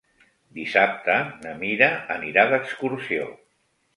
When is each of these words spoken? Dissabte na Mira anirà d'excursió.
Dissabte 0.59 1.17
na 1.43 1.51
Mira 1.59 1.91
anirà 2.15 2.45
d'excursió. 2.53 3.29